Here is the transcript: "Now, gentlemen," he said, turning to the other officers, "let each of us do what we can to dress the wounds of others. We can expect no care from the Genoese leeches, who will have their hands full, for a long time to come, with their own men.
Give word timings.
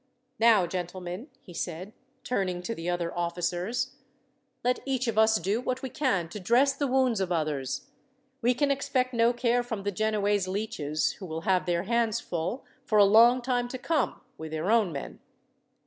"Now, 0.39 0.65
gentlemen," 0.65 1.27
he 1.41 1.53
said, 1.53 1.93
turning 2.23 2.63
to 2.63 2.73
the 2.73 2.89
other 2.89 3.15
officers, 3.15 3.97
"let 4.63 4.79
each 4.83 5.07
of 5.07 5.15
us 5.15 5.39
do 5.39 5.61
what 5.61 5.83
we 5.83 5.91
can 5.91 6.27
to 6.29 6.39
dress 6.39 6.73
the 6.73 6.87
wounds 6.87 7.19
of 7.21 7.31
others. 7.31 7.85
We 8.41 8.55
can 8.55 8.71
expect 8.71 9.13
no 9.13 9.31
care 9.31 9.61
from 9.61 9.83
the 9.83 9.91
Genoese 9.91 10.47
leeches, 10.47 11.11
who 11.19 11.27
will 11.27 11.41
have 11.41 11.67
their 11.67 11.83
hands 11.83 12.19
full, 12.19 12.65
for 12.83 12.97
a 12.97 13.05
long 13.05 13.43
time 13.43 13.67
to 13.67 13.77
come, 13.77 14.19
with 14.39 14.49
their 14.51 14.71
own 14.71 14.91
men. 14.91 15.19